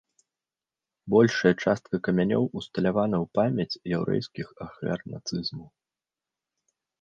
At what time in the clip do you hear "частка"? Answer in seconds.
1.65-1.99